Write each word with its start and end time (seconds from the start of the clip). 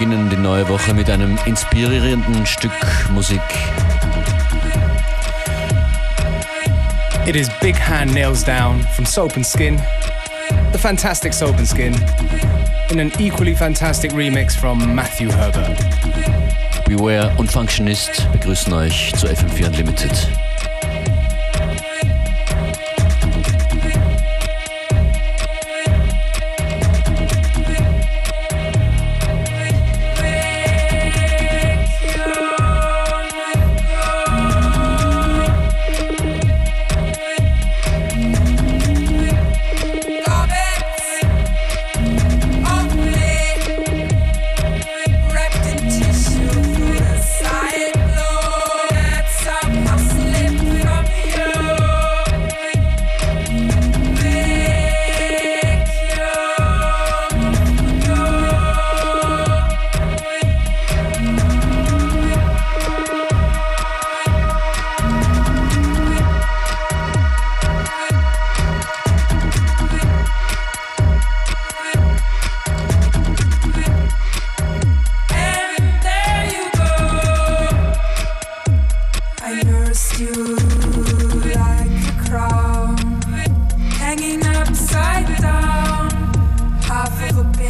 beginnen 0.00 0.30
die 0.30 0.36
neue 0.38 0.66
Woche 0.66 0.94
mit 0.94 1.10
einem 1.10 1.38
inspirierenden 1.44 2.46
Stück 2.46 2.72
Musik. 3.10 3.42
It 7.26 7.36
is 7.36 7.50
Big 7.60 7.76
Hand 7.76 8.14
Nails 8.14 8.42
Down 8.42 8.80
from 8.96 9.04
Soap 9.04 9.36
and 9.36 9.44
Skin, 9.44 9.78
the 10.72 10.78
fantastic 10.78 11.34
Soap 11.34 11.58
and 11.58 11.68
Skin, 11.68 11.94
in 12.88 12.98
an 12.98 13.12
equally 13.18 13.54
fantastic 13.54 14.12
remix 14.12 14.56
from 14.56 14.94
Matthew 14.94 15.28
Herbert. 15.30 15.78
Beware 16.86 17.30
und 17.36 17.52
Functionist 17.52 18.26
begrüßen 18.32 18.72
euch 18.72 19.12
zu 19.18 19.26
FM4 19.26 19.66
Unlimited. 19.66 20.49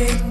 Hey. 0.01 0.30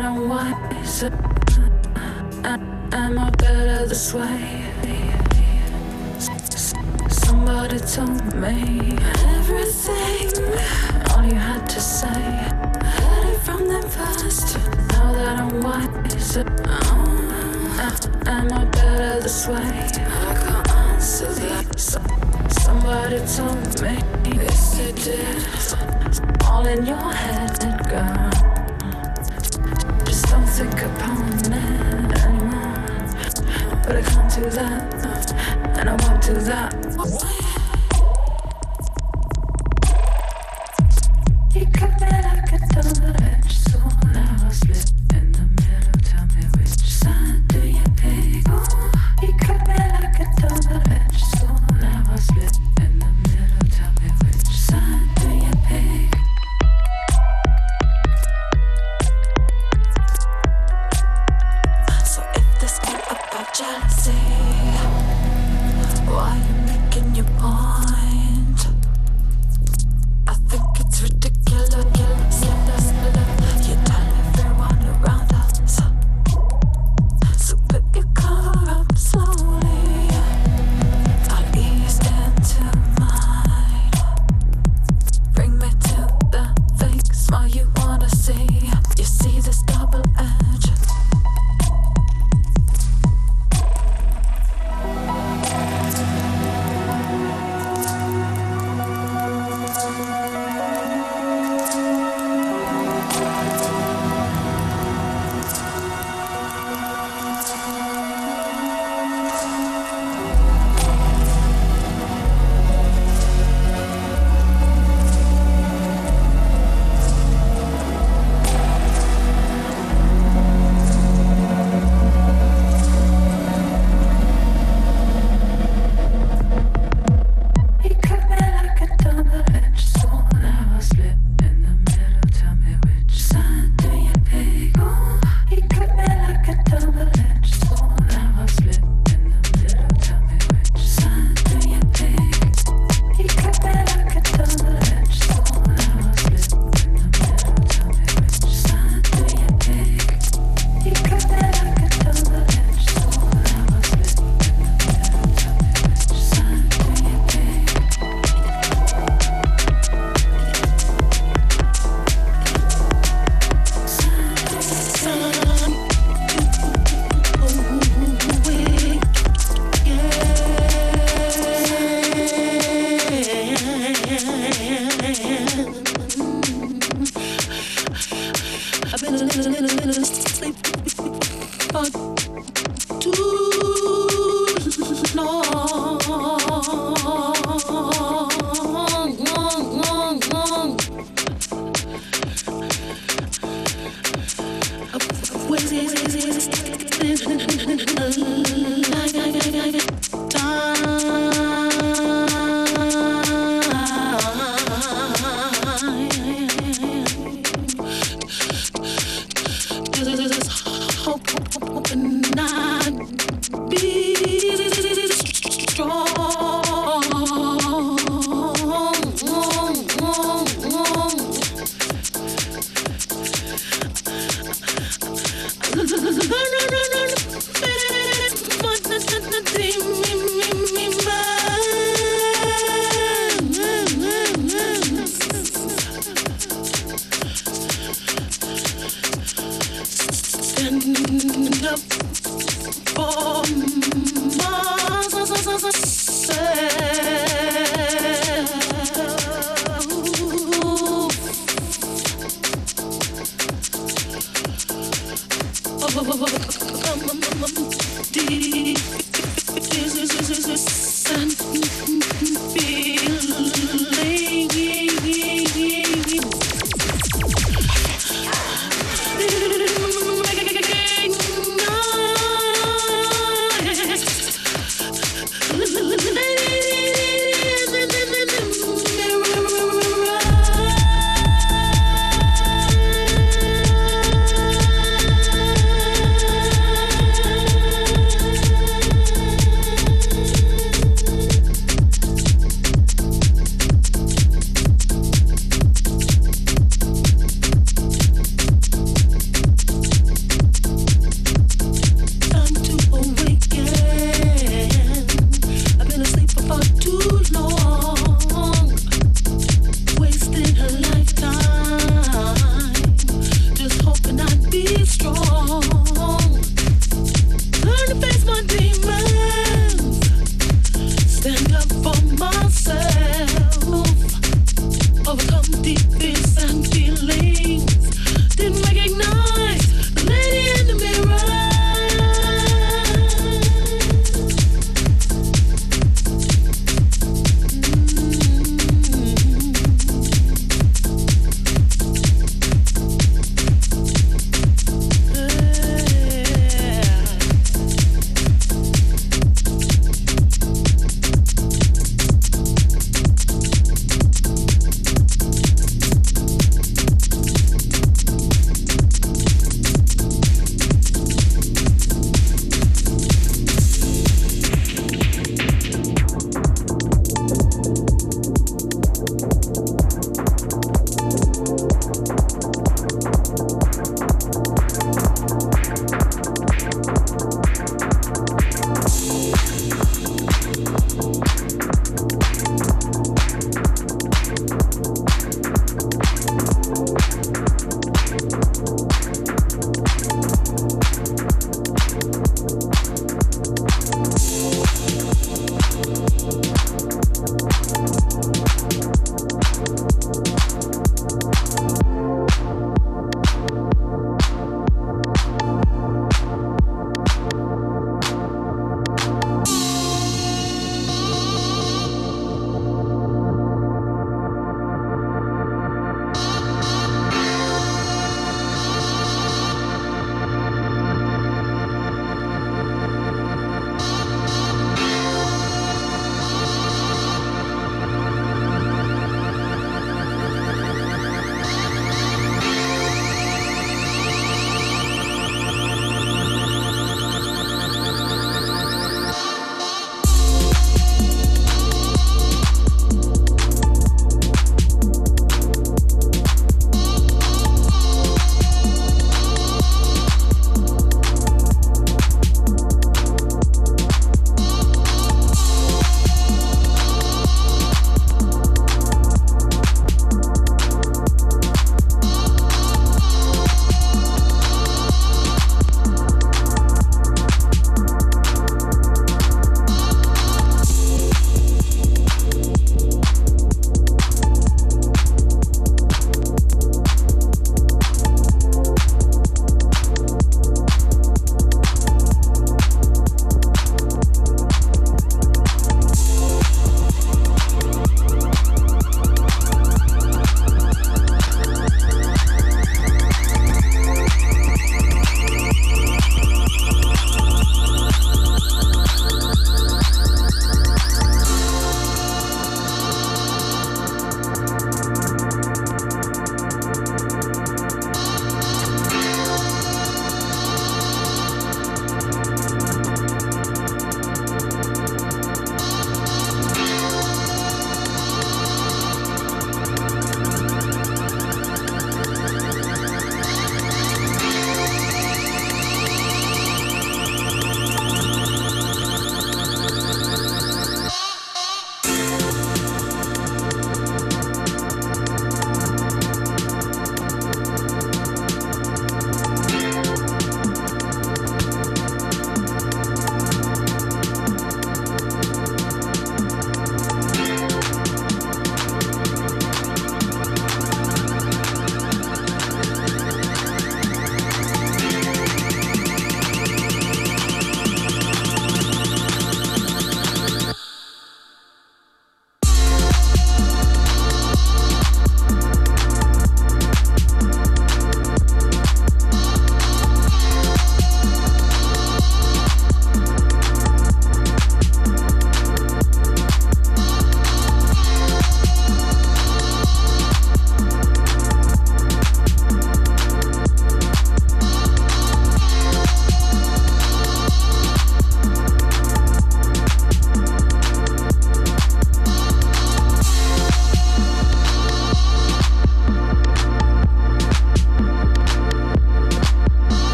I 0.00 0.02
don't 0.04 0.30
want 0.30 0.70
to 0.70 0.86
so 0.86 1.08
am 2.48 3.18
I 3.18 3.30
better 3.36 3.86
this 3.86 4.14
way? 4.14 4.64
Somebody 7.10 7.78
told 7.80 8.34
me 8.34 8.96
everything 9.36 10.32
all 11.10 11.22
you 11.22 11.34
had 11.34 11.68
to 11.68 11.80
say. 11.80 12.08
Heard 12.08 13.26
it 13.28 13.40
from 13.40 13.68
them 13.68 13.82
first. 13.82 14.56
Now 14.88 15.12
that 15.12 15.38
I'm 15.38 15.60
wise, 15.60 16.38
oh, 16.38 18.08
am 18.24 18.52
I 18.54 18.64
better 18.64 19.20
this 19.20 19.46
way? 19.48 19.56
I 19.56 20.34
can't 20.40 20.70
answer 20.70 21.30
these. 21.34 21.98
Somebody 22.64 23.18
told 23.36 23.82
me 23.82 23.98
yes, 24.34 24.78
it 24.78 24.96
did. 24.96 26.42
All 26.46 26.66
in 26.66 26.86
your 26.86 27.12
head, 27.12 27.86
girl. 27.90 28.49
Just 30.60 30.82
upon 30.82 31.54
anymore. 31.54 32.74
But 33.82 33.96
I 33.96 34.02
can't 34.02 34.34
do 34.34 34.50
that, 34.50 35.32
and 35.78 35.88
I 35.88 35.96
won't 36.06 36.22
do 36.22 36.34
that. 36.34 37.39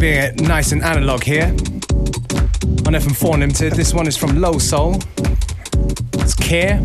nice 0.00 0.72
and 0.72 0.82
analog 0.82 1.22
here 1.22 1.48
on 2.86 2.94
FM4 2.94 3.34
Unlimited. 3.34 3.74
This 3.74 3.92
one 3.92 4.06
is 4.06 4.16
from 4.16 4.40
Low 4.40 4.56
Soul. 4.58 4.96
It's 6.14 6.34
Care. 6.34 6.82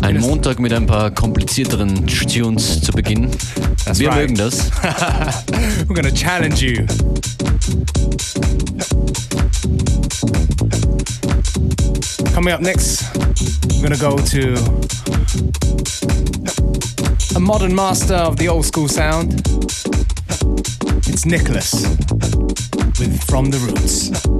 Ein 0.00 0.18
Montag 0.20 0.60
mit 0.60 0.72
ein 0.72 0.86
paar 0.86 1.10
komplizierteren 1.10 2.06
Tunes 2.06 2.80
zu 2.80 2.90
Beginn. 2.92 3.30
That's 3.84 3.98
Wir 3.98 4.08
right. 4.08 4.30
mögen 4.30 4.36
das. 4.36 4.70
We're 5.86 5.94
gonna 5.94 6.10
challenge 6.10 6.62
you. 6.62 6.86
Coming 12.32 12.54
up 12.54 12.62
next, 12.62 13.04
we're 13.74 13.82
gonna 13.82 13.98
go 13.98 14.16
to 14.16 14.54
a 17.36 17.40
modern 17.40 17.74
master 17.74 18.14
of 18.14 18.38
the 18.38 18.48
old 18.48 18.64
school 18.64 18.88
sound. 18.88 19.47
It's 21.18 21.26
Nicholas 21.26 21.72
with 23.00 23.20
From 23.24 23.50
the 23.50 23.58
Roots. 23.58 24.37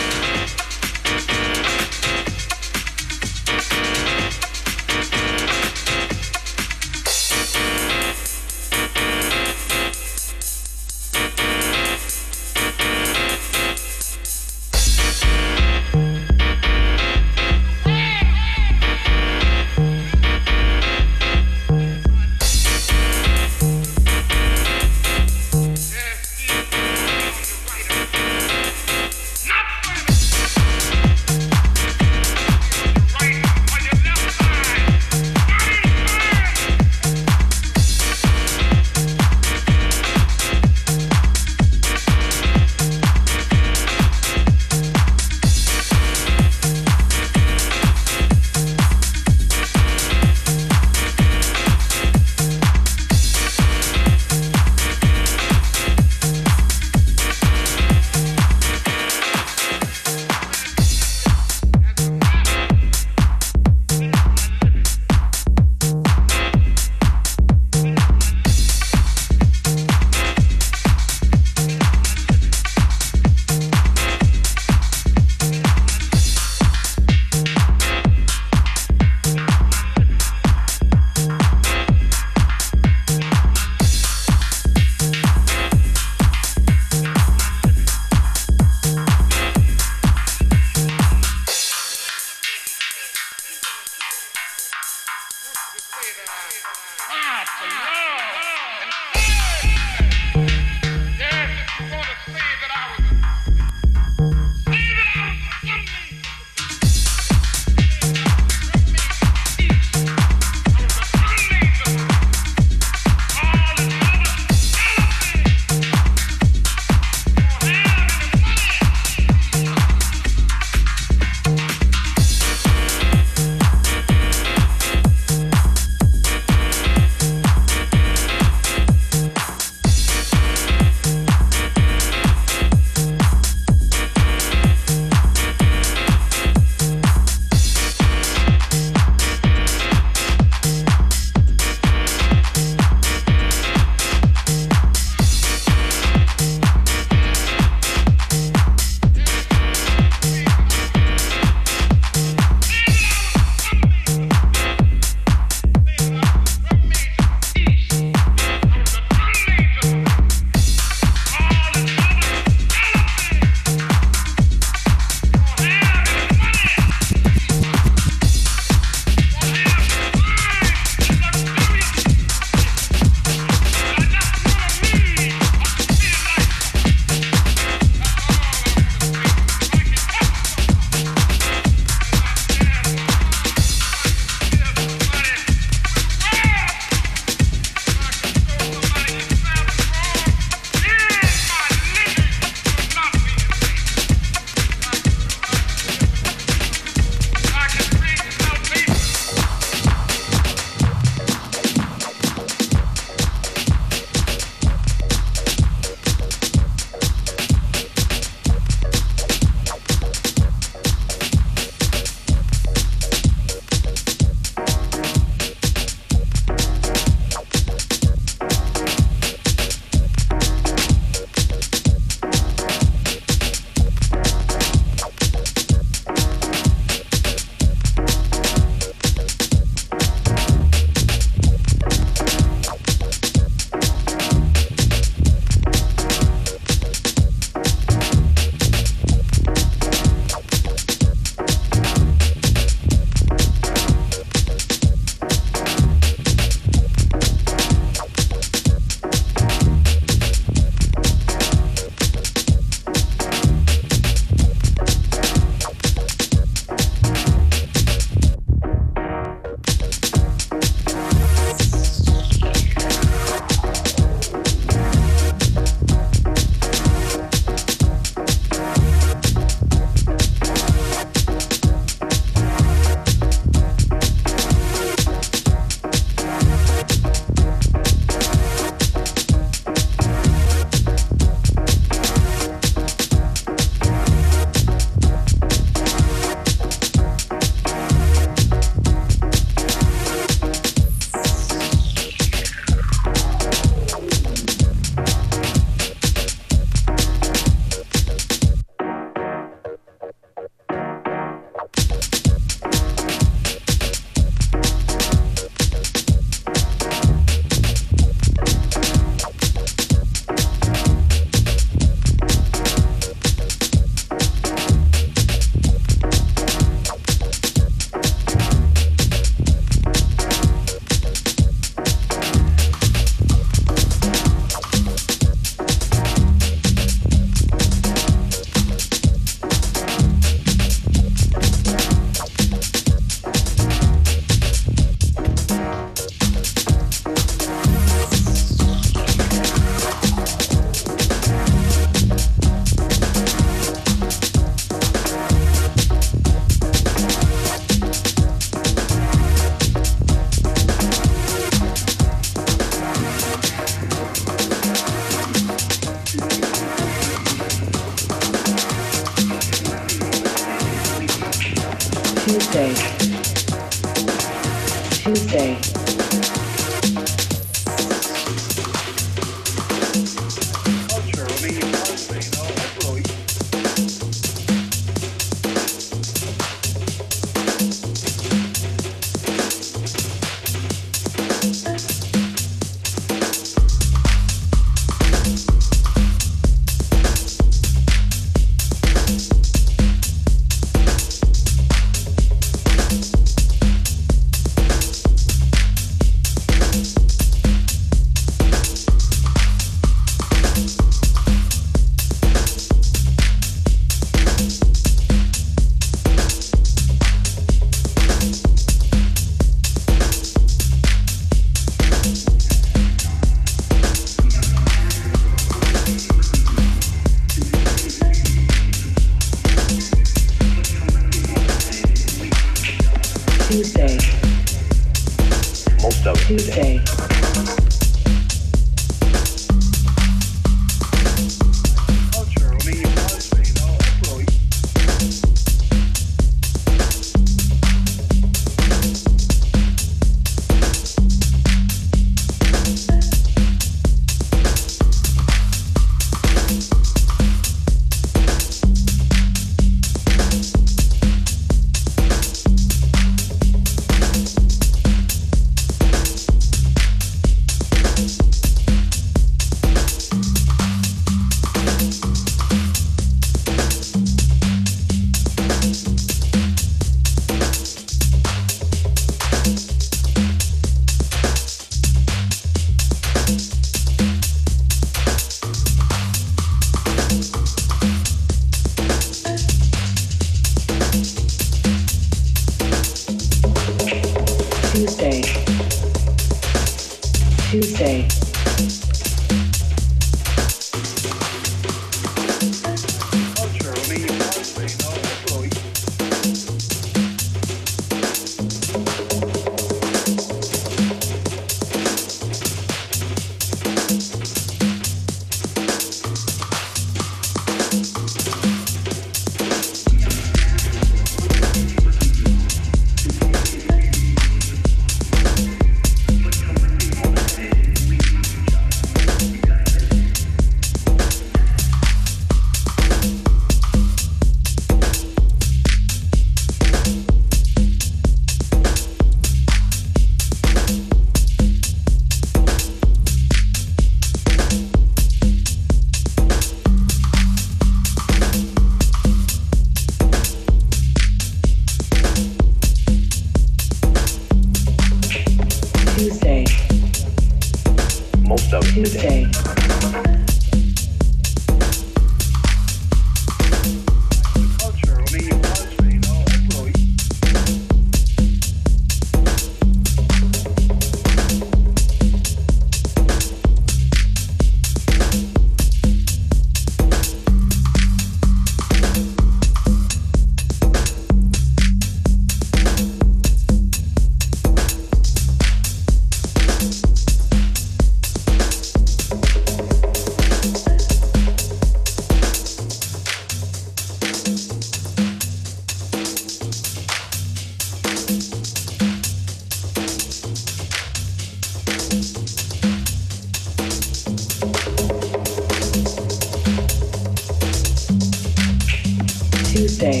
Tuesday. 599.60 600.00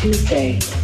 Tuesday. 0.00 0.79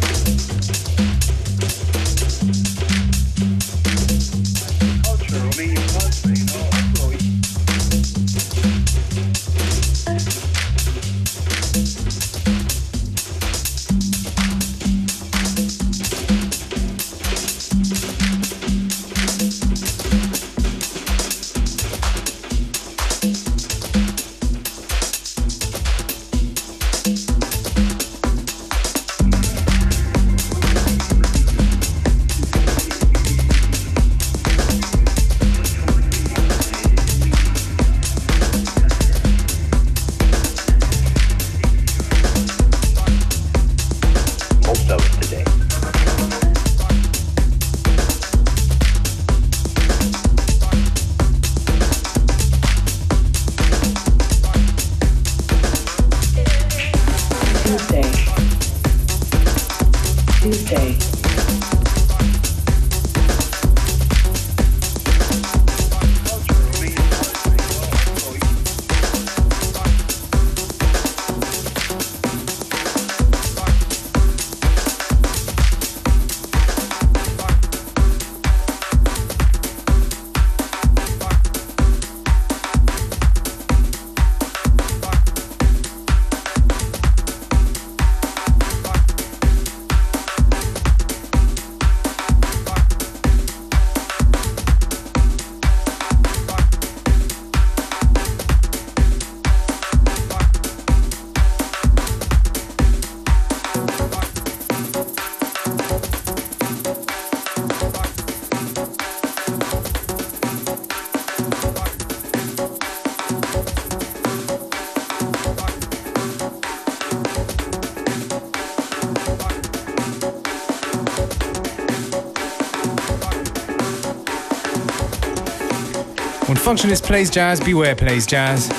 Functionist 126.67 127.03
plays 127.03 127.29
jazz, 127.29 127.61
Beware 127.61 127.95
plays 127.95 128.25
jazz. 128.25 128.69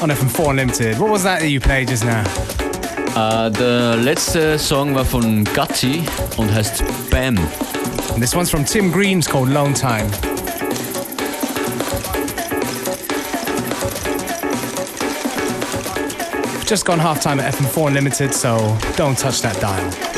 On 0.00 0.08
FM4 0.08 0.48
Unlimited. 0.48 0.98
What 0.98 1.10
was 1.10 1.22
that 1.22 1.40
that 1.40 1.50
you 1.50 1.60
played 1.60 1.88
just 1.88 2.02
now? 2.02 2.24
Uh, 3.14 3.50
der 3.50 3.96
letzte 3.96 4.58
Song 4.58 4.94
war 4.94 5.04
von 5.04 5.44
Gutsy 5.52 6.02
und 6.38 6.50
heißt 6.50 6.82
Bam. 7.10 7.36
And 8.14 8.22
this 8.22 8.34
one's 8.34 8.50
from 8.50 8.64
Tim 8.64 8.90
Green's 8.90 9.28
called 9.28 9.50
Lone 9.50 9.74
Time. 9.74 10.10
Just 16.64 16.86
gone 16.86 16.98
half 16.98 17.20
time 17.20 17.38
at 17.38 17.52
FM4 17.52 17.88
Unlimited, 17.88 18.32
so 18.32 18.78
don't 18.96 19.18
touch 19.18 19.42
that 19.42 19.60
dial. 19.60 20.09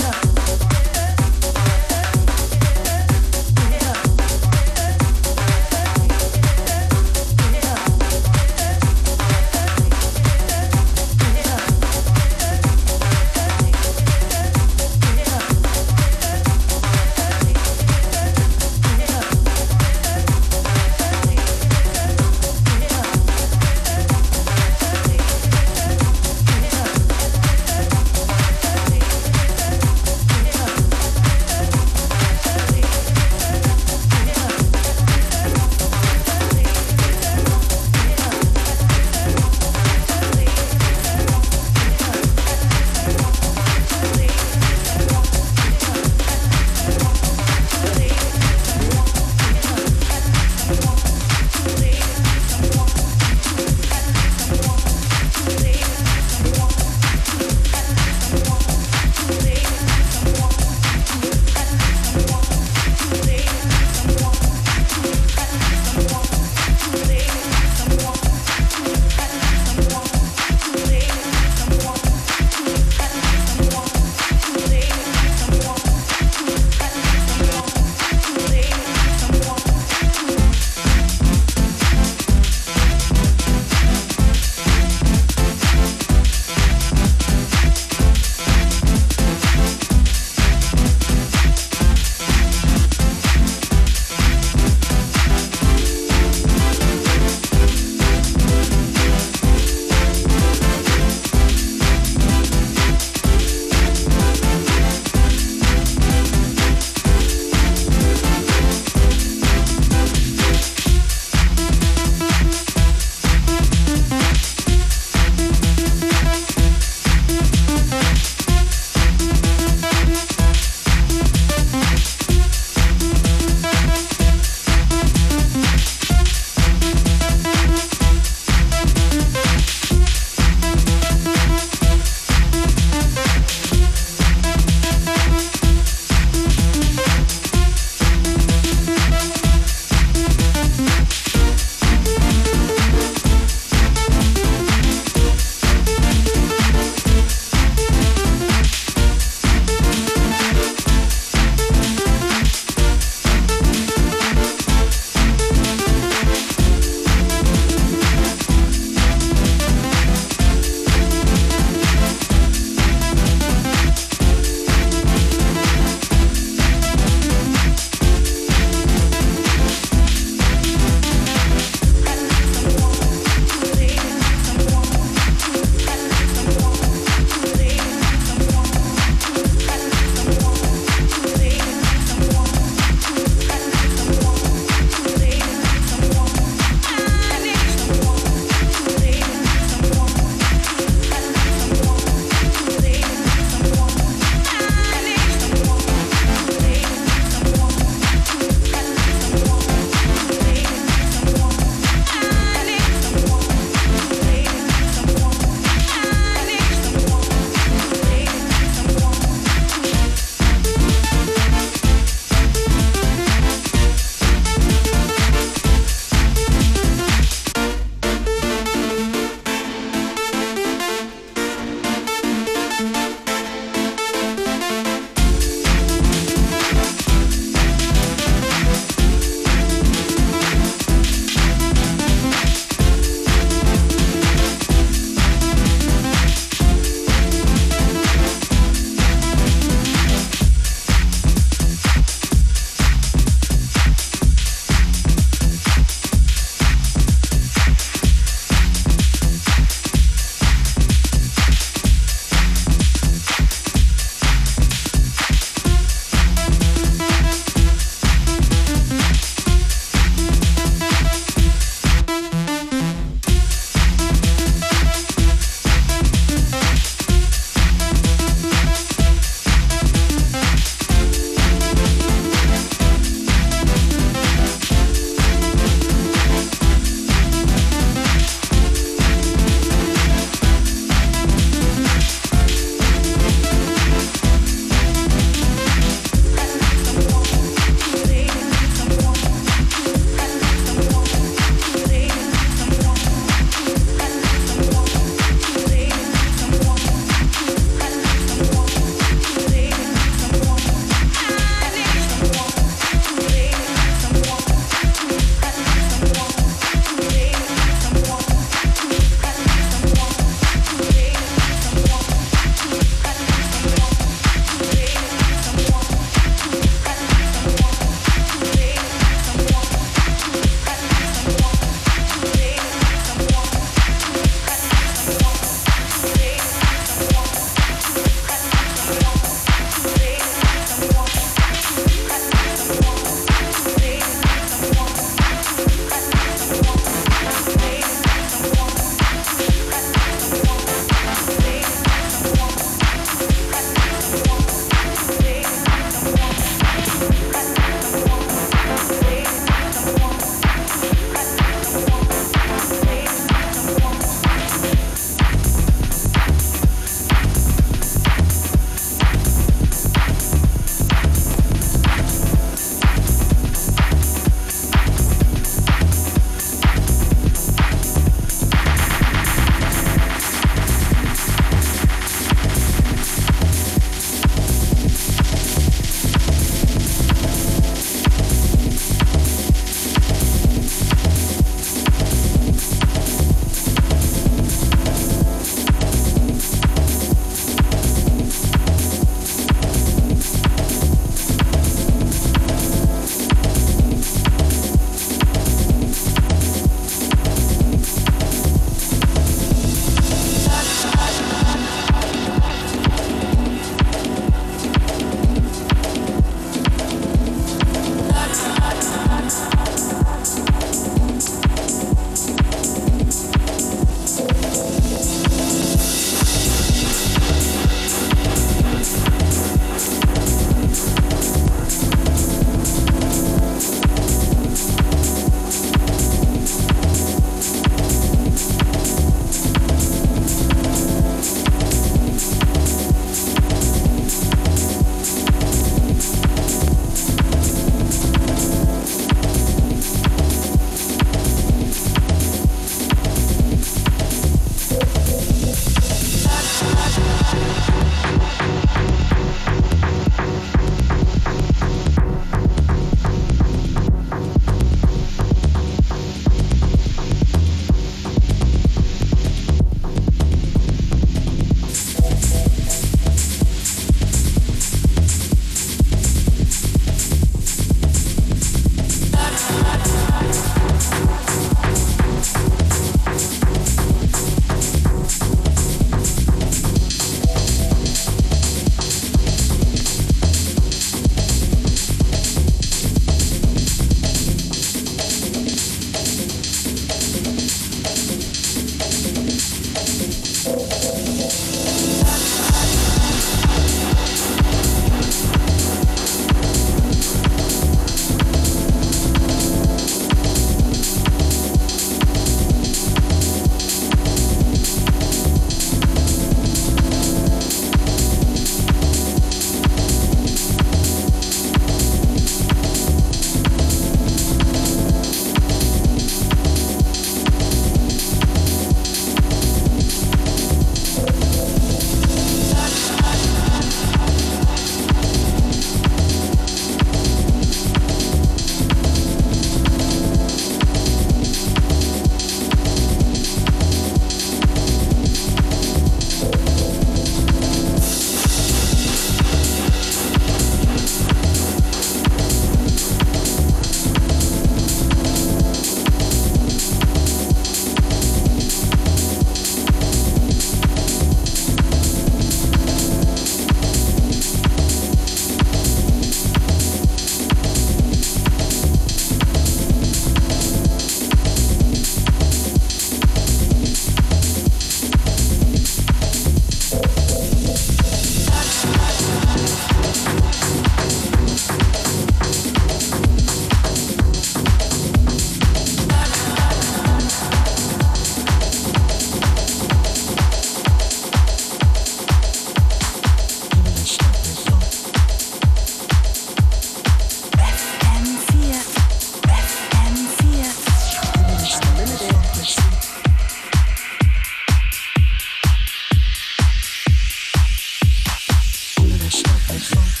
Thank 599.51 599.75
you. 599.75 600.00